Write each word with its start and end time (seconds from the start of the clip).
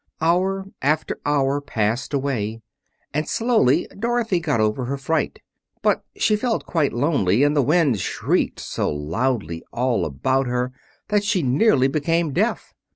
Hour 0.19 0.65
after 0.81 1.19
hour 1.27 1.61
passed 1.61 2.11
away, 2.11 2.59
and 3.13 3.29
slowly 3.29 3.87
Dorothy 3.99 4.39
got 4.39 4.59
over 4.59 4.85
her 4.85 4.97
fright; 4.97 5.37
but 5.83 6.03
she 6.17 6.35
felt 6.35 6.65
quite 6.65 6.91
lonely, 6.91 7.43
and 7.43 7.55
the 7.55 7.61
wind 7.61 7.99
shrieked 7.99 8.59
so 8.59 8.89
loudly 8.91 9.63
all 9.71 10.03
about 10.03 10.47
her 10.47 10.73
that 11.09 11.23
she 11.23 11.43
nearly 11.43 11.87
became 11.87 12.33
deaf. 12.33 12.73